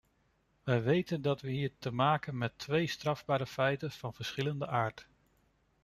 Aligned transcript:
Wij 0.63 0.83
weten 0.83 1.21
dat 1.21 1.41
wij 1.41 1.51
hier 1.51 1.71
te 1.79 1.91
maken 1.91 2.37
met 2.37 2.57
twee 2.59 2.87
strafbare 2.87 3.45
feiten 3.45 3.91
van 3.91 4.13
verschillende 4.13 4.67
aard. 4.67 5.07